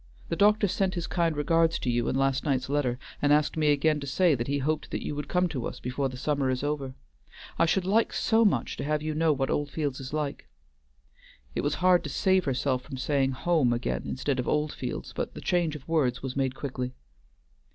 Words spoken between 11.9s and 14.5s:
to save herself from saying "home" again, instead of